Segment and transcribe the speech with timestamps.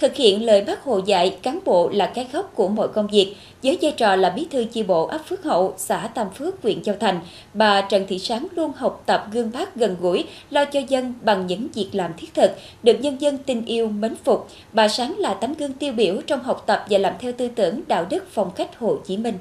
[0.00, 3.36] Thực hiện lời bác Hồ dạy, cán bộ là cái gốc của mọi công việc.
[3.62, 6.82] Với vai trò là bí thư chi bộ ấp Phước Hậu, xã Tam Phước, huyện
[6.82, 7.20] Châu Thành,
[7.54, 11.46] bà Trần Thị Sáng luôn học tập gương bác gần gũi, lo cho dân bằng
[11.46, 12.50] những việc làm thiết thực,
[12.82, 14.48] được nhân dân tin yêu, mến phục.
[14.72, 17.80] Bà Sáng là tấm gương tiêu biểu trong học tập và làm theo tư tưởng
[17.86, 19.38] đạo đức phong cách Hồ Chí Minh.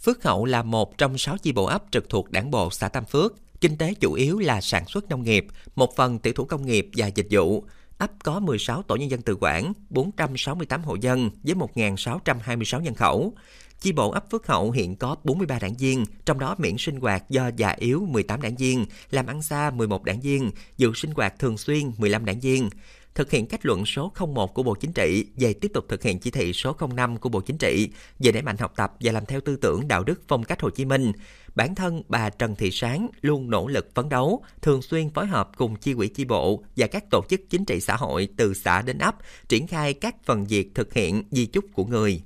[0.00, 3.04] Phước Hậu là một trong sáu chi bộ ấp trực thuộc đảng bộ xã Tam
[3.04, 3.34] Phước.
[3.60, 5.46] Kinh tế chủ yếu là sản xuất nông nghiệp,
[5.76, 7.64] một phần tiểu thủ công nghiệp và dịch vụ
[8.04, 13.32] ấp có 16 tổ nhân dân tự quản, 468 hộ dân với 1.626 nhân khẩu.
[13.80, 17.30] Chi bộ ấp Phước Hậu hiện có 43 đảng viên, trong đó miễn sinh hoạt
[17.30, 21.38] do già yếu 18 đảng viên, làm ăn xa 11 đảng viên, dự sinh hoạt
[21.38, 22.70] thường xuyên 15 đảng viên
[23.14, 26.18] thực hiện kết luận số 01 của Bộ Chính trị về tiếp tục thực hiện
[26.18, 29.26] chỉ thị số 05 của Bộ Chính trị về đẩy mạnh học tập và làm
[29.26, 31.12] theo tư tưởng đạo đức phong cách Hồ Chí Minh.
[31.54, 35.50] Bản thân bà Trần Thị Sáng luôn nỗ lực phấn đấu, thường xuyên phối hợp
[35.56, 38.82] cùng chi quỹ chi bộ và các tổ chức chính trị xã hội từ xã
[38.82, 39.14] đến ấp,
[39.48, 42.22] triển khai các phần việc thực hiện di chúc của người.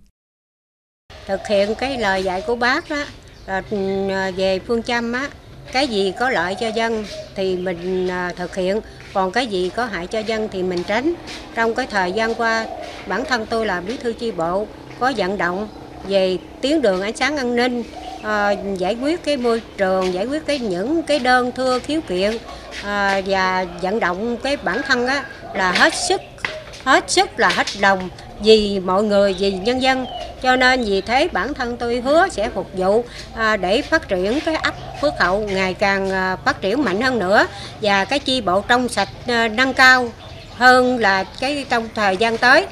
[1.26, 3.04] Thực hiện cái lời dạy của bác đó,
[3.70, 5.30] ừ, về phương châm á,
[5.72, 8.80] cái gì có lợi cho dân thì mình à, thực hiện.
[9.14, 11.14] Còn cái gì có hại cho dân thì mình tránh.
[11.54, 12.66] Trong cái thời gian qua
[13.06, 14.66] bản thân tôi là bí thư chi bộ
[14.98, 15.68] có vận động
[16.08, 17.82] về tuyến đường ánh sáng an ninh
[18.22, 22.36] à, giải quyết cái môi trường giải quyết cái những cái đơn thưa khiếu kiện
[22.84, 25.24] à, và vận động cái bản thân á,
[25.54, 26.20] là hết sức
[26.84, 28.08] hết sức là hết lòng
[28.42, 30.06] vì mọi người vì nhân dân.
[30.42, 34.38] Cho nên vì thế bản thân tôi hứa sẽ phục vụ à, để phát triển
[34.44, 37.46] cái ấp Phước Hậu ngày càng à, phát triển mạnh hơn nữa.
[37.82, 40.12] Và cái chi bộ trong sạch à, nâng cao
[40.54, 42.66] hơn là cái trong thời gian tới.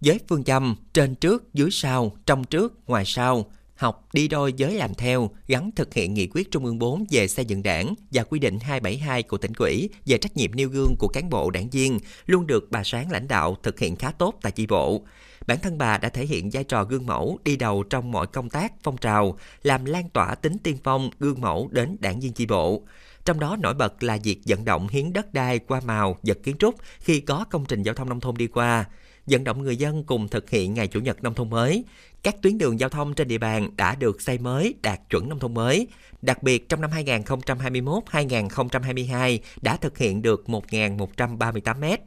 [0.00, 3.44] Với phương châm trên trước, dưới sau, trong trước, ngoài sau,
[3.76, 7.28] học đi đôi với làm theo, gắn thực hiện nghị quyết Trung ương 4 về
[7.28, 10.94] xây dựng đảng và quy định 272 của tỉnh ủy về trách nhiệm nêu gương
[10.98, 14.34] của cán bộ đảng viên luôn được bà Sáng lãnh đạo thực hiện khá tốt
[14.42, 15.02] tại chi bộ.
[15.46, 18.50] Bản thân bà đã thể hiện vai trò gương mẫu đi đầu trong mọi công
[18.50, 22.46] tác, phong trào, làm lan tỏa tính tiên phong, gương mẫu đến đảng viên chi
[22.46, 22.82] bộ.
[23.24, 26.56] Trong đó nổi bật là việc vận động hiến đất đai qua màu, vật kiến
[26.58, 28.84] trúc khi có công trình giao thông nông thôn đi qua,
[29.26, 31.84] vận động người dân cùng thực hiện ngày Chủ nhật nông thôn mới.
[32.22, 35.38] Các tuyến đường giao thông trên địa bàn đã được xây mới đạt chuẩn nông
[35.38, 35.86] thôn mới.
[36.22, 42.00] Đặc biệt trong năm 2021-2022 đã thực hiện được 1.138 mét.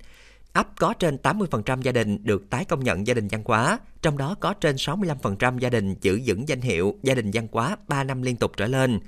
[0.54, 4.18] Ấp có trên 80% gia đình được tái công nhận gia đình văn hóa, trong
[4.18, 8.04] đó có trên 65% gia đình giữ vững danh hiệu gia đình văn hóa 3
[8.04, 9.00] năm liên tục trở lên.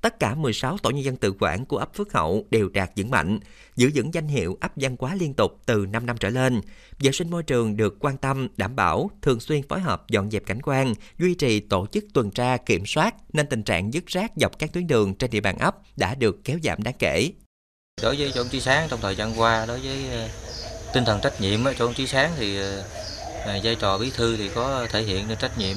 [0.00, 3.10] Tất cả 16 tổ nhân dân tự quản của ấp Phước Hậu đều đạt vững
[3.10, 3.38] mạnh,
[3.76, 6.60] giữ vững danh hiệu ấp văn hóa liên tục từ 5 năm trở lên.
[6.98, 10.46] Vệ sinh môi trường được quan tâm, đảm bảo, thường xuyên phối hợp dọn dẹp
[10.46, 14.32] cảnh quan, duy trì tổ chức tuần tra kiểm soát nên tình trạng dứt rác
[14.36, 17.30] dọc các tuyến đường trên địa bàn ấp đã được kéo giảm đáng kể.
[18.02, 20.28] Đối với chỗ Chí Sáng trong thời gian qua, đối với ờ,
[20.92, 22.82] tinh thần trách nhiệm chỗ Chí Sáng thì ờ,
[23.44, 25.76] ờ, vai trò bí thư thì có thể hiện được trách nhiệm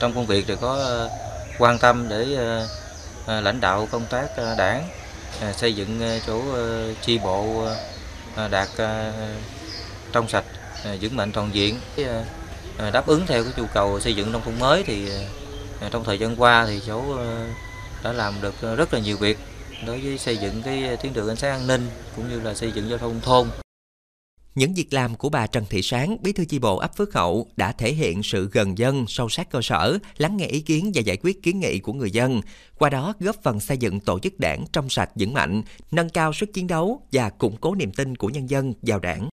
[0.00, 1.08] trong công việc thì có
[1.58, 2.36] quan tâm để
[3.26, 4.88] Ờ, lãnh đạo công tác ờ, đảng
[5.40, 6.42] ờ, xây dựng chỗ
[7.02, 7.66] chi bộ
[8.50, 8.68] đạt
[10.12, 10.44] trong sạch
[11.00, 11.80] vững mạnh toàn diện.
[12.92, 15.08] Đáp ứng theo cái nhu cầu xây dựng nông thôn mới thì
[15.90, 17.02] trong thời gian qua thì chỗ
[18.02, 19.38] đã làm được rất là nhiều việc
[19.86, 22.72] đối với xây dựng cái tuyến đường ánh sáng an ninh cũng như là xây
[22.72, 23.48] dựng giao thông thôn
[24.54, 27.46] những việc làm của bà Trần Thị Sáng, bí thư chi bộ ấp Phước Hậu
[27.56, 31.00] đã thể hiện sự gần dân, sâu sát cơ sở, lắng nghe ý kiến và
[31.00, 32.40] giải quyết kiến nghị của người dân.
[32.78, 36.32] Qua đó góp phần xây dựng tổ chức đảng trong sạch vững mạnh, nâng cao
[36.32, 39.28] sức chiến đấu và củng cố niềm tin của nhân dân vào đảng.